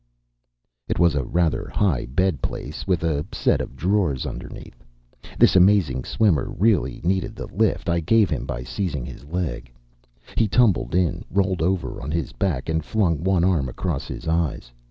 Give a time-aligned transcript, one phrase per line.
[0.87, 4.83] It was a rather high bed place with a set of drawers underneath.
[5.37, 9.71] This amazing swimmer really needed the lift I gave him by seizing his leg.
[10.35, 14.71] He tumbled in, rolled over on his back, and flung one arm across his eyes.